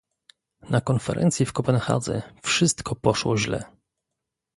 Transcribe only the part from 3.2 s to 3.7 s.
źle